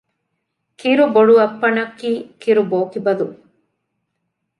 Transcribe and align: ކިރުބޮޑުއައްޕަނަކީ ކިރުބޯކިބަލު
ކިރުބޮޑުއައްޕަނަކީ 0.79 2.11
ކިރުބޯކިބަލު 2.41 3.27